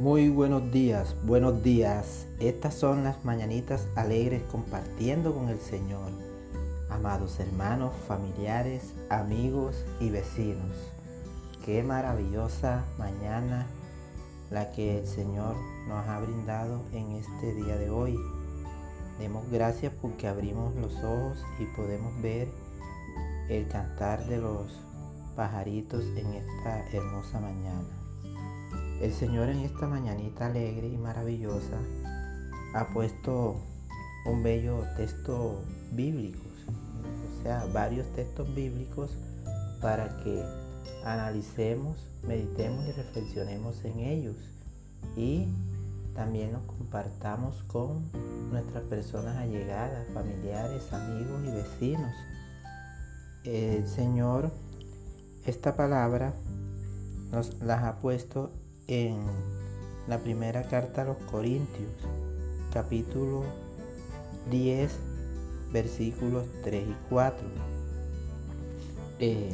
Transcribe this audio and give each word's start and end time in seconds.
Muy 0.00 0.30
buenos 0.30 0.72
días, 0.72 1.14
buenos 1.24 1.62
días. 1.62 2.26
Estas 2.38 2.72
son 2.72 3.04
las 3.04 3.22
mañanitas 3.22 3.86
alegres 3.96 4.42
compartiendo 4.50 5.34
con 5.34 5.50
el 5.50 5.60
Señor. 5.60 6.10
Amados 6.88 7.38
hermanos, 7.38 7.92
familiares, 8.08 8.94
amigos 9.10 9.84
y 10.00 10.08
vecinos. 10.08 10.72
Qué 11.66 11.82
maravillosa 11.82 12.86
mañana 12.96 13.66
la 14.50 14.70
que 14.70 15.00
el 15.00 15.06
Señor 15.06 15.54
nos 15.86 16.08
ha 16.08 16.18
brindado 16.20 16.80
en 16.94 17.12
este 17.12 17.52
día 17.52 17.76
de 17.76 17.90
hoy. 17.90 18.18
Demos 19.18 19.50
gracias 19.50 19.92
porque 20.00 20.28
abrimos 20.28 20.74
los 20.76 20.96
ojos 21.04 21.44
y 21.58 21.66
podemos 21.76 22.22
ver 22.22 22.48
el 23.50 23.68
cantar 23.68 24.26
de 24.28 24.38
los 24.38 24.80
pajaritos 25.36 26.04
en 26.16 26.32
esta 26.32 26.88
hermosa 26.90 27.38
mañana. 27.38 27.99
El 29.00 29.14
Señor 29.14 29.48
en 29.48 29.60
esta 29.60 29.86
mañanita 29.86 30.46
alegre 30.46 30.88
y 30.88 30.98
maravillosa 30.98 31.78
ha 32.74 32.86
puesto 32.88 33.56
un 34.26 34.42
bello 34.42 34.84
texto 34.98 35.62
bíblico, 35.92 36.40
o 37.38 37.42
sea, 37.42 37.64
varios 37.72 38.06
textos 38.12 38.54
bíblicos 38.54 39.16
para 39.80 40.18
que 40.22 40.44
analicemos, 41.04 41.96
meditemos 42.22 42.86
y 42.86 42.92
reflexionemos 42.92 43.82
en 43.86 44.00
ellos 44.00 44.36
y 45.16 45.48
también 46.14 46.52
nos 46.52 46.62
compartamos 46.64 47.62
con 47.68 48.02
nuestras 48.50 48.82
personas 48.84 49.36
allegadas, 49.38 50.06
familiares, 50.12 50.92
amigos 50.92 51.40
y 51.46 51.50
vecinos. 51.50 52.14
El 53.44 53.86
Señor 53.88 54.50
esta 55.46 55.74
palabra 55.74 56.34
nos 57.30 57.58
las 57.62 57.82
ha 57.84 57.98
puesto 57.98 58.52
en 58.90 59.14
la 60.08 60.18
primera 60.18 60.64
carta 60.64 61.02
a 61.02 61.04
los 61.04 61.16
Corintios, 61.30 61.92
capítulo 62.72 63.44
10, 64.50 64.90
versículos 65.72 66.44
3 66.64 66.88
y 66.88 66.96
4. 67.08 67.48
Eh, 69.20 69.52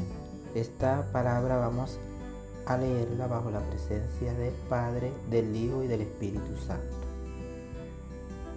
esta 0.55 1.13
palabra 1.13 1.59
vamos 1.59 1.99
a 2.65 2.79
leerla 2.79 3.27
bajo 3.27 3.51
la 3.51 3.61
presencia 3.61 4.33
del 4.33 4.55
Padre, 4.71 5.13
del 5.29 5.55
Hijo 5.55 5.83
y 5.83 5.87
del 5.87 6.01
Espíritu 6.01 6.57
Santo. 6.67 6.97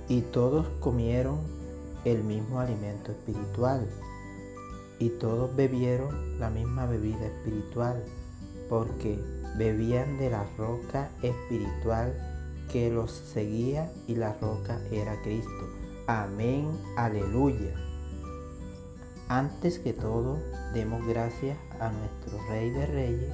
Y 0.07 0.21
todos 0.21 0.65
comieron 0.79 1.39
el 2.05 2.23
mismo 2.23 2.61
alimento 2.61 3.11
espiritual 3.11 3.85
y 4.97 5.09
todos 5.09 5.53
bebieron 5.53 6.39
la 6.39 6.49
misma 6.49 6.85
bebida 6.85 7.25
espiritual, 7.25 8.01
porque 8.69 9.19
bebían 9.57 10.17
de 10.17 10.29
la 10.29 10.45
roca 10.57 11.09
espiritual 11.21 12.13
que 12.71 12.89
los 12.89 13.11
seguía 13.11 13.91
y 14.07 14.15
la 14.15 14.33
roca 14.33 14.79
era 14.91 15.21
Cristo. 15.21 15.69
Amén, 16.07 16.69
aleluya. 16.95 17.73
Antes 19.27 19.79
que 19.79 19.93
todo, 19.93 20.39
demos 20.73 21.05
gracias 21.05 21.57
a 21.79 21.91
nuestro 21.91 22.39
Rey 22.49 22.69
de 22.71 22.85
Reyes 22.87 23.33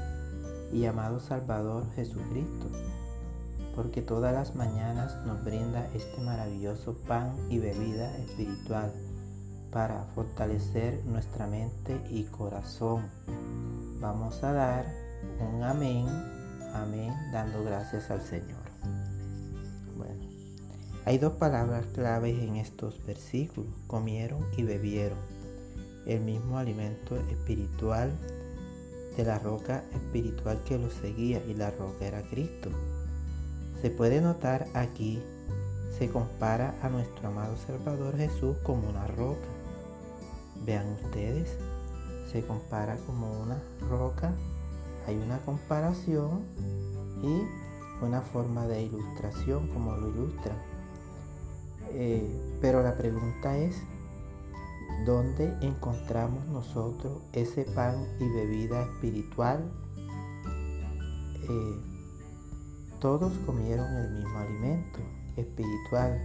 y 0.74 0.86
amado 0.86 1.20
Salvador 1.20 1.86
Jesucristo, 1.96 2.70
porque 3.76 4.02
todas 4.02 4.34
las 4.34 4.56
mañanas 4.56 5.16
nos 5.26 5.44
brinda 5.44 5.88
este 5.94 6.22
maravilloso 6.22 6.96
pan 7.08 7.36
y 7.50 7.60
bebida 7.60 8.16
espiritual 8.18 8.92
para 9.72 10.04
fortalecer 10.16 11.04
nuestra 11.06 11.48
mente 11.48 12.02
y 12.10 12.24
corazón. 12.24 13.04
Vamos 14.00 14.44
a 14.44 14.54
dar 14.54 15.05
un 15.40 15.64
amén, 15.64 16.08
amén, 16.74 17.14
dando 17.32 17.64
gracias 17.64 18.10
al 18.12 18.22
Señor. 18.22 18.64
Bueno, 19.98 20.24
hay 21.06 21.18
dos 21.18 21.34
palabras 21.34 21.86
claves 21.94 22.38
en 22.42 22.56
estos 22.56 23.06
versículos, 23.06 23.74
comieron 23.88 24.46
y 24.58 24.64
bebieron. 24.64 25.18
El 26.06 26.22
mismo 26.22 26.58
alimento 26.58 27.18
espiritual 27.30 28.12
de 29.18 29.24
la 29.24 29.40
roca 29.40 29.84
espiritual 29.94 30.62
que 30.66 30.78
los 30.78 30.94
seguía 30.94 31.44
y 31.46 31.54
la 31.54 31.72
roca 31.72 32.06
era 32.06 32.22
Cristo. 32.24 32.70
Se 33.82 33.90
puede 33.90 34.22
notar 34.22 34.68
aquí, 34.74 35.22
se 35.98 36.10
compara 36.10 36.76
a 36.82 36.90
nuestro 36.90 37.28
amado 37.28 37.56
Salvador 37.58 38.18
Jesús 38.18 38.58
como 38.64 38.90
una 38.90 39.08
roca 39.08 39.56
Vean 40.66 40.98
ustedes, 41.04 41.56
se 42.32 42.42
compara 42.42 42.98
como 43.06 43.30
una 43.42 43.62
roca, 43.88 44.34
hay 45.08 45.18
una 45.18 45.40
comparación 45.40 46.44
y 47.22 47.44
una 48.04 48.22
forma 48.22 48.66
de 48.68 48.84
ilustración 48.84 49.68
como 49.70 49.96
lo 49.96 50.10
ilustran. 50.10 50.58
Eh, 51.92 52.58
pero 52.62 52.84
la 52.84 52.98
pregunta 52.98 53.58
es, 53.58 53.76
¿dónde 55.06 55.56
encontramos 55.62 56.46
nosotros 56.48 57.22
ese 57.34 57.64
pan 57.64 58.06
y 58.20 58.28
bebida 58.28 58.84
espiritual? 58.84 59.72
Eh, 61.48 61.80
todos 63.00 63.34
comieron 63.46 63.86
el 63.94 64.12
mismo 64.12 64.38
alimento 64.40 65.00
espiritual. 65.38 66.20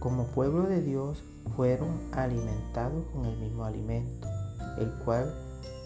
Como 0.00 0.26
pueblo 0.28 0.64
de 0.64 0.82
Dios 0.82 1.22
fueron 1.56 1.88
alimentados 2.12 3.04
con 3.12 3.26
el 3.26 3.38
mismo 3.38 3.64
alimento, 3.64 4.26
el 4.78 4.90
cual 5.04 5.32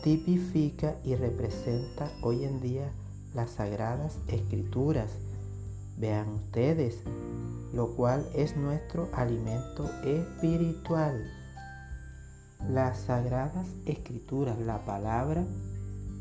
tipifica 0.04 0.97
y 1.03 1.15
representa 1.15 2.12
hoy 2.20 2.44
en 2.44 2.60
día 2.60 2.92
las 3.32 3.53
sagradas 3.53 4.19
escrituras. 4.28 5.10
Vean 5.97 6.28
ustedes, 6.28 6.98
lo 7.72 7.94
cual 7.97 8.28
es 8.34 8.54
nuestro 8.54 9.09
alimento 9.15 9.91
espiritual. 10.04 11.25
Las 12.69 12.98
sagradas 12.98 13.66
escrituras, 13.87 14.59
la 14.59 14.84
palabra, 14.84 15.47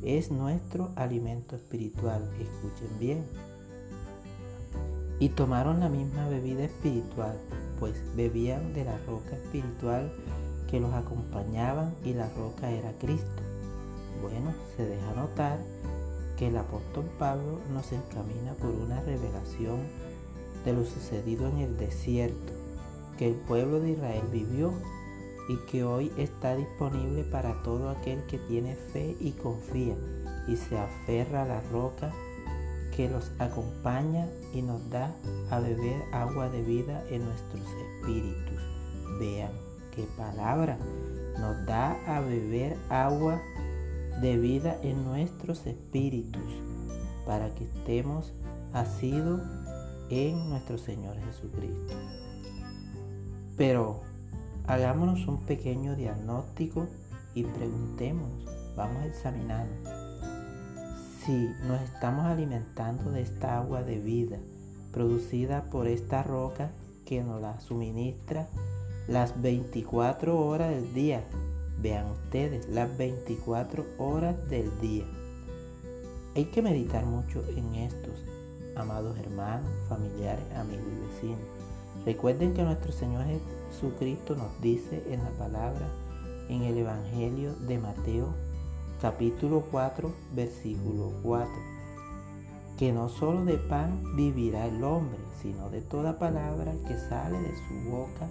es 0.02 0.32
nuestro 0.32 0.94
alimento 0.96 1.58
espiritual. 1.58 2.24
Escuchen 2.40 3.00
bien. 3.00 3.26
Y 5.20 5.28
tomaron 5.28 5.82
la 5.82 5.90
misma 5.90 6.30
bebida 6.30 6.64
espiritual 6.64 7.38
pues 7.82 8.02
bebían 8.16 8.74
de 8.74 8.86
la 8.86 8.98
roca 9.00 9.36
espiritual 9.36 10.10
que 10.72 10.80
los 10.80 10.94
acompañaban 10.94 11.94
y 12.06 12.14
la 12.14 12.30
roca 12.30 12.72
era 12.72 12.94
Cristo. 12.94 13.53
Bueno, 14.22 14.54
se 14.78 14.86
deja 14.86 15.14
notar 15.14 15.60
que 16.38 16.48
el 16.48 16.58
apóstol 16.58 17.06
Pablo 17.20 17.60
nos 17.72 17.92
encamina 17.92 18.54
por 18.54 18.70
una 18.70 19.02
revelación 19.02 19.82
de 20.66 20.74
lo 20.74 20.86
sucedido 20.86 21.48
en 21.50 21.60
el 21.60 21.78
desierto, 21.78 22.54
que 23.18 23.28
el 23.28 23.36
pueblo 23.36 23.80
de 23.80 23.92
Israel 23.92 24.24
vivió 24.32 24.74
y 25.50 25.58
que 25.70 25.84
hoy 25.84 26.12
está 26.18 26.56
disponible 26.56 27.24
para 27.24 27.62
todo 27.64 27.90
aquel 27.90 28.26
que 28.28 28.38
tiene 28.38 28.76
fe 28.76 29.16
y 29.20 29.32
confía 29.32 29.96
y 30.48 30.56
se 30.56 30.78
aferra 30.78 31.44
a 31.44 31.48
la 31.48 31.62
roca 31.72 32.12
que 32.96 33.10
los 33.10 33.32
acompaña 33.40 34.28
y 34.54 34.62
nos 34.62 34.90
da 34.90 35.16
a 35.50 35.60
beber 35.60 36.02
agua 36.12 36.50
de 36.50 36.62
vida 36.62 37.04
en 37.10 37.26
nuestros 37.26 37.62
espíritus. 37.62 38.62
Vean 39.20 39.52
qué 39.96 40.06
palabra. 40.16 40.78
Nos 41.40 41.66
da 41.66 41.98
a 42.06 42.22
beber 42.22 42.78
agua 42.90 43.42
de 44.22 44.38
vida 44.38 44.78
en 44.82 45.04
nuestros 45.04 45.66
espíritus 45.66 46.44
para 47.26 47.54
que 47.56 47.64
estemos 47.64 48.34
asidos 48.74 49.42
en 50.10 50.50
nuestro 50.50 50.78
Señor 50.78 51.16
Jesucristo. 51.26 51.94
Pero 53.58 54.02
hagámonos 54.68 55.28
un 55.28 55.46
pequeño 55.46 55.96
diagnóstico 55.96 56.88
y 57.34 57.44
preguntémonos, 57.44 58.46
vamos 58.76 58.98
a 58.98 59.06
examinarnos 59.06 59.90
si 61.24 61.50
nos 61.68 61.82
estamos 61.82 62.26
alimentando 62.26 63.12
de 63.12 63.22
esta 63.22 63.58
agua 63.58 63.84
de 63.84 63.98
vida 64.00 64.38
producida 64.92 65.64
por 65.70 65.88
esta 65.88 66.22
roca 66.24 66.72
que 67.06 67.24
nos 67.24 67.42
la 67.42 67.60
suministra 67.60 68.48
las 69.08 69.42
24 69.42 70.38
horas 70.38 70.70
del 70.70 70.94
día. 70.94 71.24
Vean 71.84 72.10
ustedes, 72.12 72.70
las 72.70 72.98
24 72.98 73.86
horas 73.98 74.36
del 74.50 74.72
día. 74.80 75.04
Hay 76.34 76.46
que 76.46 76.62
meditar 76.62 77.06
mucho 77.06 77.44
en 77.58 77.76
estos, 77.76 78.24
amados 78.78 79.20
hermanos, 79.20 79.70
familiares, 79.90 80.46
amigos 80.56 80.86
y 80.88 81.14
vecinos. 81.14 81.46
Recuerden 82.06 82.54
que 82.54 82.64
nuestro 82.64 82.94
Señor 82.94 83.26
Jesucristo 83.70 84.34
nos 84.38 84.62
dice 84.62 85.04
en 85.10 85.26
la 85.26 85.32
palabra, 85.32 85.90
en 86.48 86.62
el 86.64 86.78
Evangelio 86.78 87.54
de 87.68 87.78
Mateo 87.78 88.34
capítulo 89.02 89.66
4, 89.70 90.10
versículo 90.34 91.12
4. 91.22 91.52
Que 92.78 92.94
no 92.94 93.10
solo 93.10 93.44
de 93.44 93.58
pan 93.58 94.16
vivirá 94.16 94.68
el 94.68 94.82
hombre, 94.86 95.20
sino 95.42 95.70
de 95.70 95.82
toda 95.82 96.18
palabra 96.18 96.72
que 96.88 96.98
sale 96.98 97.38
de 97.42 97.54
su 97.68 97.90
boca, 97.90 98.30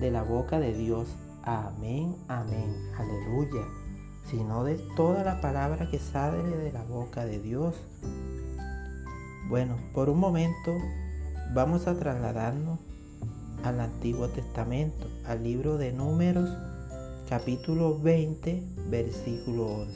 de 0.00 0.10
la 0.10 0.22
boca 0.22 0.58
de 0.58 0.72
Dios. 0.72 1.08
Amén, 1.50 2.14
amén, 2.28 2.76
aleluya. 2.98 3.66
Sino 4.30 4.64
de 4.64 4.74
toda 4.96 5.24
la 5.24 5.40
palabra 5.40 5.88
que 5.90 5.98
sale 5.98 6.42
de 6.42 6.70
la 6.72 6.84
boca 6.84 7.24
de 7.24 7.38
Dios. 7.38 7.74
Bueno, 9.48 9.78
por 9.94 10.10
un 10.10 10.20
momento 10.20 10.76
vamos 11.54 11.86
a 11.86 11.98
trasladarnos 11.98 12.78
al 13.64 13.80
Antiguo 13.80 14.28
Testamento, 14.28 15.06
al 15.24 15.42
libro 15.42 15.78
de 15.78 15.90
Números, 15.90 16.50
capítulo 17.30 17.98
20, 17.98 18.62
versículo 18.90 19.68
11, 19.68 19.92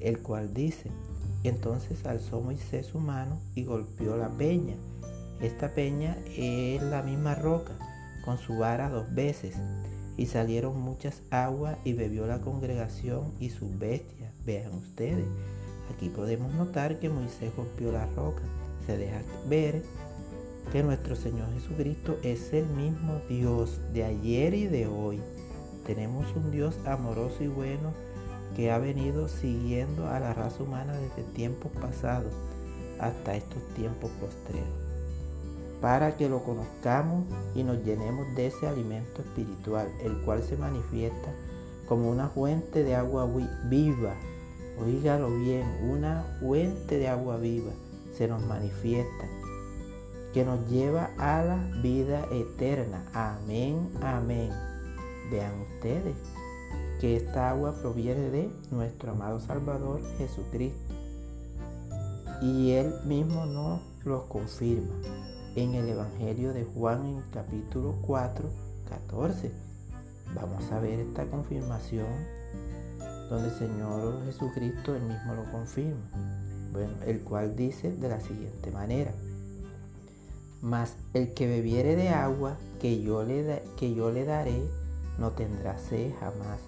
el 0.00 0.22
cual 0.22 0.54
dice, 0.54 0.90
entonces 1.44 2.06
alzó 2.06 2.40
Moisés 2.40 2.86
su 2.86 3.00
mano 3.00 3.38
y 3.54 3.64
golpeó 3.64 4.16
la 4.16 4.30
peña. 4.30 4.76
Esta 5.42 5.74
peña 5.74 6.16
es 6.34 6.80
la 6.80 7.02
misma 7.02 7.34
roca, 7.34 7.72
con 8.24 8.38
su 8.38 8.56
vara 8.56 8.88
dos 8.88 9.14
veces, 9.14 9.56
y 10.20 10.26
salieron 10.26 10.78
muchas 10.78 11.22
aguas 11.30 11.78
y 11.82 11.94
bebió 11.94 12.26
la 12.26 12.42
congregación 12.42 13.32
y 13.40 13.48
sus 13.48 13.78
bestias. 13.78 14.30
Vean 14.44 14.74
ustedes, 14.74 15.24
aquí 15.94 16.10
podemos 16.10 16.52
notar 16.52 16.98
que 16.98 17.08
Moisés 17.08 17.50
golpeó 17.56 17.90
la 17.90 18.04
roca. 18.04 18.42
Se 18.84 18.98
deja 18.98 19.22
ver 19.48 19.82
que 20.70 20.82
nuestro 20.82 21.16
Señor 21.16 21.50
Jesucristo 21.54 22.18
es 22.22 22.52
el 22.52 22.66
mismo 22.66 23.18
Dios 23.30 23.80
de 23.94 24.04
ayer 24.04 24.52
y 24.52 24.66
de 24.66 24.86
hoy. 24.88 25.20
Tenemos 25.86 26.26
un 26.36 26.50
Dios 26.50 26.76
amoroso 26.84 27.42
y 27.42 27.48
bueno 27.48 27.94
que 28.54 28.70
ha 28.70 28.78
venido 28.78 29.26
siguiendo 29.26 30.06
a 30.06 30.20
la 30.20 30.34
raza 30.34 30.62
humana 30.62 30.92
desde 30.98 31.32
tiempos 31.32 31.72
pasados 31.80 32.34
hasta 32.98 33.36
estos 33.36 33.66
tiempos 33.72 34.10
postreros, 34.20 34.68
para 35.80 36.16
que 36.16 36.28
lo 36.28 36.42
conozcamos 36.42 37.24
y 37.54 37.62
nos 37.62 37.82
llenemos 37.84 38.34
de 38.34 38.48
ese 38.48 38.66
alimento 38.66 39.22
espiritual, 39.22 39.88
el 40.02 40.20
cual 40.22 40.42
se 40.42 40.56
manifiesta 40.56 41.32
como 41.88 42.10
una 42.10 42.28
fuente 42.28 42.84
de 42.84 42.94
agua 42.94 43.28
viva. 43.68 44.14
Oígalo 44.80 45.30
bien, 45.38 45.66
una 45.90 46.24
fuente 46.40 46.98
de 46.98 47.08
agua 47.08 47.36
viva 47.36 47.72
se 48.12 48.28
nos 48.28 48.42
manifiesta, 48.42 49.28
que 50.32 50.44
nos 50.44 50.68
lleva 50.68 51.10
a 51.18 51.42
la 51.42 51.56
vida 51.82 52.26
eterna. 52.30 53.04
Amén, 53.12 53.90
amén. 54.02 54.50
Vean 55.30 55.52
ustedes 55.60 56.16
que 57.00 57.16
esta 57.16 57.50
agua 57.50 57.74
proviene 57.80 58.30
de 58.30 58.50
nuestro 58.70 59.12
amado 59.12 59.40
Salvador 59.40 60.00
Jesucristo. 60.18 60.94
Y 62.42 62.72
Él 62.72 62.92
mismo 63.06 63.46
nos 63.46 63.80
lo 64.04 64.28
confirma 64.28 64.94
en 65.56 65.74
el 65.74 65.88
Evangelio 65.88 66.52
de 66.52 66.64
Juan 66.64 67.04
en 67.06 67.22
capítulo 67.32 67.96
4, 68.02 68.48
14. 68.88 69.50
Vamos 70.34 70.70
a 70.70 70.78
ver 70.78 71.00
esta 71.00 71.26
confirmación 71.26 72.06
donde 73.28 73.48
el 73.48 73.54
Señor 73.54 74.24
Jesucristo 74.26 74.94
Él 74.94 75.02
mismo 75.02 75.34
lo 75.34 75.50
confirma. 75.50 76.08
Bueno, 76.72 76.92
el 77.04 77.20
cual 77.20 77.56
dice 77.56 77.90
de 77.90 78.08
la 78.08 78.20
siguiente 78.20 78.70
manera. 78.70 79.12
Mas 80.62 80.94
el 81.14 81.34
que 81.34 81.48
bebiere 81.48 81.96
de 81.96 82.10
agua 82.10 82.56
que 82.80 83.02
yo 83.02 83.24
le, 83.24 83.62
que 83.76 83.94
yo 83.94 84.10
le 84.10 84.24
daré 84.24 84.62
no 85.18 85.30
tendrá 85.30 85.78
sed 85.78 86.12
jamás, 86.20 86.60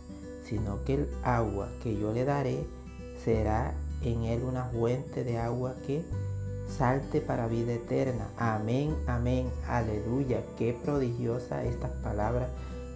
sino 0.44 0.82
que 0.84 0.94
el 0.94 1.08
agua 1.23 1.69
que 1.82 1.96
yo 1.99 2.12
le 2.12 2.25
daré 2.25 2.67
será 3.23 3.75
en 4.02 4.23
él 4.23 4.43
una 4.43 4.64
fuente 4.64 5.23
de 5.23 5.38
agua 5.38 5.76
que 5.87 6.05
salte 6.73 7.21
para 7.21 7.47
vida 7.47 7.75
eterna. 7.75 8.29
Amén, 8.37 8.97
amén, 9.07 9.49
aleluya. 9.69 10.43
Qué 10.59 10.77
prodigiosa 10.85 11.65
estas 11.65 11.91
palabras 12.03 12.49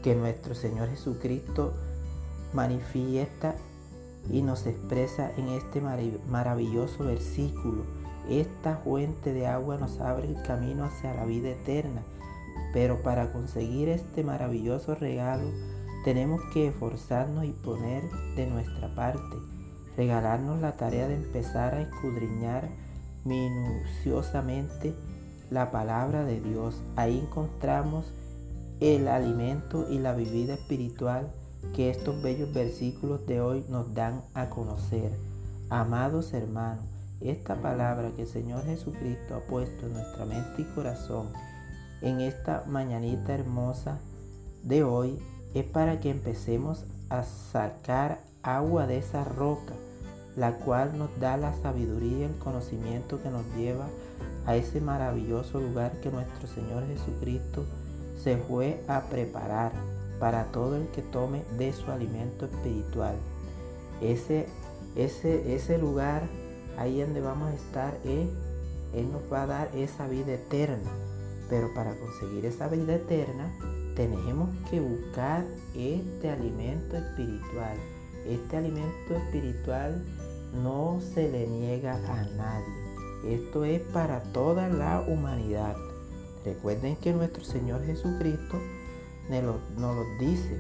que 0.03 0.15
nuestro 0.15 0.55
Señor 0.55 0.89
Jesucristo 0.89 1.75
manifiesta 2.53 3.55
y 4.31 4.43
nos 4.43 4.67
expresa 4.67 5.31
en 5.37 5.49
este 5.49 5.81
maravilloso 5.81 7.05
versículo. 7.05 7.85
Esta 8.29 8.77
fuente 8.79 9.33
de 9.33 9.47
agua 9.47 9.77
nos 9.77 10.01
abre 10.01 10.29
el 10.29 10.43
camino 10.43 10.85
hacia 10.85 11.15
la 11.15 11.25
vida 11.25 11.51
eterna. 11.51 12.03
Pero 12.73 13.03
para 13.03 13.33
conseguir 13.33 13.89
este 13.89 14.25
maravilloso 14.25 14.95
regalo 14.95 15.51
tenemos 16.05 16.41
que 16.53 16.69
esforzarnos 16.69 17.45
y 17.45 17.53
poner 17.53 18.05
de 18.37 18.47
nuestra 18.47 18.95
parte. 18.95 19.37
Regalarnos 19.97 20.61
la 20.61 20.77
tarea 20.77 21.09
de 21.09 21.15
empezar 21.15 21.75
a 21.75 21.83
escudriñar 21.83 22.69
minuciosamente 23.27 24.95
la 25.51 25.71
palabra 25.71 26.25
de 26.25 26.41
Dios. 26.41 26.83
Ahí 26.97 27.19
encontramos 27.19 28.07
el 28.81 29.09
alimento 29.09 29.87
y 29.91 29.99
la 29.99 30.15
bebida 30.15 30.55
espiritual 30.55 31.33
que 31.75 31.91
estos 31.91 32.23
bellos 32.23 32.53
versículos 32.53 33.27
de 33.27 33.41
hoy 33.41 33.65
nos 33.69 33.93
dan 33.95 34.23
a 34.35 34.49
conocer. 34.49 35.13
Amados 35.69 36.33
hermanos, 36.33 36.85
esta 37.21 37.61
palabra 37.61 38.13
que 38.15 38.23
el 38.23 38.29
Señor 38.29 38.65
Jesucristo 38.65 39.35
ha 39.35 39.41
puesto 39.41 39.87
en 39.87 39.95
nuestra 39.95 40.25
mente 40.25 40.63
y 40.63 40.65
corazón 40.75 41.29
en 42.03 42.21
esta 42.21 42.65
mañanita 42.67 43.35
hermosa 43.35 43.99
de 44.63 44.85
hoy 44.85 45.19
es 45.55 45.65
para 45.65 46.01
que 46.01 46.11
empecemos 46.11 46.85
a 47.09 47.23
sacar 47.23 48.21
agua 48.43 48.87
de 48.87 48.99
esa 48.99 49.25
roca, 49.25 49.73
la 50.37 50.53
cual 50.59 50.97
nos 50.99 51.09
da 51.19 51.37
la 51.37 51.55
sabiduría 51.55 52.19
y 52.19 52.23
el 52.25 52.37
conocimiento 52.37 53.23
que 53.23 53.31
nos 53.31 53.45
lleva 53.57 53.87
a 54.45 54.55
ese 54.55 54.81
maravilloso 54.81 55.61
lugar 55.61 55.93
que 56.03 56.11
nuestro 56.11 56.47
Señor 56.47 56.87
Jesucristo 56.87 57.65
se 58.23 58.37
fue 58.37 58.81
a 58.87 59.03
preparar 59.03 59.73
para 60.21 60.45
todo 60.47 60.77
el 60.77 60.89
que 60.89 61.03
tome 61.03 61.43
de 61.59 61.73
su 61.73 61.91
alimento 61.91 62.47
espiritual. 62.47 63.17
Ese, 64.01 64.47
ese, 64.95 65.55
ese 65.55 65.79
lugar, 65.79 66.23
ahí 66.79 67.01
donde 67.01 67.21
vamos 67.21 67.51
a 67.51 67.55
estar, 67.55 67.95
es, 68.05 68.29
Él 68.95 69.11
nos 69.13 69.23
va 69.33 69.43
a 69.43 69.47
dar 69.47 69.71
esa 69.75 70.07
vida 70.07 70.35
eterna. 70.35 70.91
Pero 71.49 71.73
para 71.75 71.95
conseguir 71.97 72.47
esa 72.47 72.69
vida 72.69 72.95
eterna, 72.95 73.53
tenemos 73.95 74.49
que 74.71 74.81
buscar 74.81 75.45
este 75.75 76.31
alimento 76.31 76.97
espiritual. 76.97 77.77
Este 78.27 78.57
alimento 78.57 79.15
espiritual 79.15 80.03
no 80.63 81.01
se 81.01 81.31
le 81.31 81.47
niega 81.47 81.95
a 81.95 82.25
nadie. 82.37 82.87
Esto 83.35 83.65
es 83.65 83.81
para 83.81 84.21
toda 84.33 84.69
la 84.69 85.01
humanidad. 85.01 85.77
Recuerden 86.45 86.97
que 86.97 87.13
nuestro 87.13 87.45
Señor 87.45 87.85
Jesucristo 87.85 88.61
nos 89.29 89.57
lo, 89.97 90.05
dice 90.21 90.57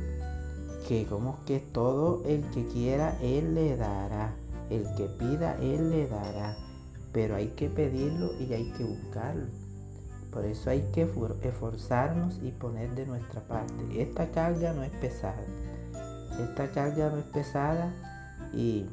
que 0.88 1.06
como 1.06 1.44
que 1.44 1.60
todo 1.60 2.22
el 2.26 2.42
que 2.50 2.66
quiera 2.66 3.16
Él 3.20 3.54
le 3.54 3.76
dará. 3.76 4.34
El 4.68 4.84
que 4.96 5.06
pida 5.06 5.56
Él 5.60 5.90
le 5.90 6.08
dará. 6.08 6.56
Pero 7.12 7.36
hay 7.36 7.48
que 7.48 7.68
pedirlo 7.68 8.32
y 8.40 8.52
hay 8.52 8.72
que 8.72 8.84
buscarlo. 8.84 9.46
Por 10.32 10.44
eso 10.44 10.70
hay 10.70 10.82
que 10.92 11.08
esforzarnos 11.42 12.40
y 12.42 12.50
poner 12.50 12.94
de 12.94 13.06
nuestra 13.06 13.40
parte. 13.42 14.02
Esta 14.02 14.30
carga 14.32 14.72
no 14.72 14.82
es 14.82 14.90
pesada. 14.90 15.44
Esta 16.42 16.70
carga 16.72 17.10
no 17.10 17.18
es 17.18 17.24
pesada 17.26 17.94
y 18.52 18.86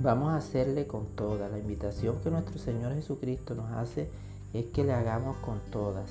vamos 0.00 0.30
a 0.30 0.36
hacerle 0.36 0.86
con 0.86 1.06
toda. 1.16 1.48
La 1.48 1.58
invitación 1.58 2.20
que 2.22 2.30
nuestro 2.30 2.58
Señor 2.58 2.94
Jesucristo 2.94 3.54
nos 3.54 3.70
hace 3.72 4.08
es 4.52 4.66
que 4.66 4.84
le 4.84 4.92
hagamos 4.92 5.36
con 5.38 5.60
todas. 5.70 6.10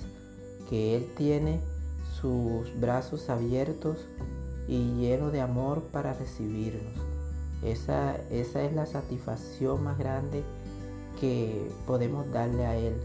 Que 0.70 0.96
Él 0.96 1.08
tiene 1.16 1.60
sus 2.20 2.78
brazos 2.80 3.30
abiertos 3.30 4.06
y 4.68 4.96
lleno 4.96 5.32
de 5.32 5.42
amor 5.42 5.84
para 5.92 6.14
recibirnos. 6.14 6.94
Esa, 7.64 8.16
esa 8.30 8.64
es 8.64 8.74
la 8.74 8.86
satisfacción 8.86 9.84
más 9.84 9.98
grande 9.98 10.44
que 11.20 11.68
podemos 11.88 12.32
darle 12.32 12.66
a 12.66 12.78
Él, 12.78 12.96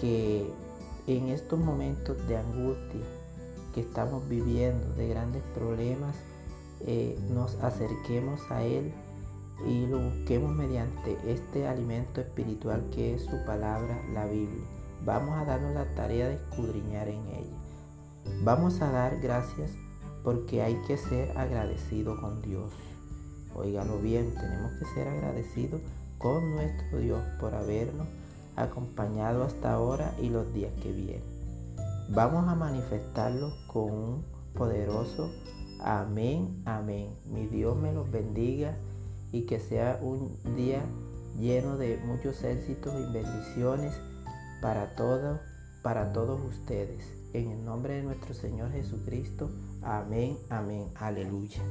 que 0.00 0.48
en 1.06 1.28
estos 1.28 1.58
momentos 1.58 2.16
de 2.28 2.36
angustia 2.36 3.00
que 3.74 3.80
estamos 3.80 4.28
viviendo, 4.28 4.92
de 4.94 5.08
grandes 5.08 5.42
problemas, 5.54 6.14
eh, 6.86 7.18
nos 7.30 7.56
acerquemos 7.56 8.40
a 8.50 8.62
Él 8.62 8.92
y 9.66 9.86
lo 9.86 9.98
busquemos 9.98 10.54
mediante 10.54 11.18
este 11.26 11.66
alimento 11.66 12.20
espiritual 12.20 12.88
que 12.90 13.14
es 13.14 13.22
su 13.22 13.44
palabra, 13.44 14.00
la 14.12 14.26
Biblia. 14.26 14.64
Vamos 15.04 15.38
a 15.38 15.44
darnos 15.44 15.74
la 15.74 15.86
tarea 15.94 16.28
de 16.28 16.34
escudriñar 16.34 17.08
en 17.08 17.26
ella. 17.28 17.56
Vamos 18.42 18.80
a 18.80 18.90
dar 18.90 19.20
gracias 19.20 19.72
porque 20.22 20.62
hay 20.62 20.76
que 20.86 20.96
ser 20.96 21.36
agradecido 21.36 22.20
con 22.20 22.42
Dios. 22.42 22.70
Óigalo 23.54 23.98
bien, 23.98 24.34
tenemos 24.34 24.72
que 24.78 24.84
ser 24.94 25.08
agradecidos 25.08 25.80
con 26.18 26.54
nuestro 26.54 26.98
Dios 26.98 27.22
por 27.40 27.54
habernos 27.54 28.06
acompañado 28.56 29.44
hasta 29.44 29.72
ahora 29.72 30.14
y 30.20 30.28
los 30.28 30.52
días 30.52 30.72
que 30.82 30.92
vienen. 30.92 31.22
Vamos 32.10 32.48
a 32.48 32.54
manifestarlo 32.54 33.52
con 33.66 33.90
un 33.90 34.24
poderoso 34.54 35.30
amén, 35.82 36.62
amén. 36.66 37.08
Mi 37.26 37.46
Dios 37.46 37.76
me 37.76 37.92
los 37.92 38.10
bendiga 38.10 38.76
y 39.32 39.46
que 39.46 39.60
sea 39.60 39.98
un 40.02 40.38
día 40.56 40.82
lleno 41.38 41.76
de 41.76 41.96
muchos 41.98 42.42
éxitos 42.44 42.94
y 42.94 43.12
bendiciones 43.12 43.94
para 44.60 44.94
todos, 44.96 45.40
para 45.82 46.12
todos 46.12 46.40
ustedes. 46.44 47.04
En 47.32 47.50
el 47.50 47.64
nombre 47.64 47.94
de 47.94 48.02
nuestro 48.02 48.34
Señor 48.34 48.72
Jesucristo. 48.72 49.50
Amén, 49.82 50.36
amén. 50.48 50.90
Aleluya. 50.96 51.62